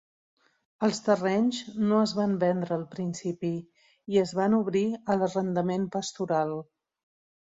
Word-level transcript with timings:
Els 0.87 1.01
terrenys 1.07 1.59
no 1.91 1.99
es 2.05 2.13
van 2.19 2.33
vendre 2.45 2.75
al 2.77 2.85
principi 2.95 3.53
i 4.15 4.21
es 4.23 4.35
van 4.41 4.57
obrir 4.61 4.85
a 5.13 5.19
l'arrendament 5.21 5.87
pastoral. 5.99 6.57